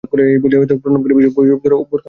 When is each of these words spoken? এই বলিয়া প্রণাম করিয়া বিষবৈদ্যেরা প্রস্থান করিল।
এই 0.25 0.37
বলিয়া 0.43 0.79
প্রণাম 0.83 0.99
করিয়া 1.03 1.17
বিষবৈদ্যেরা 1.19 1.55
প্রস্থান 1.55 1.89
করিল। 1.89 1.99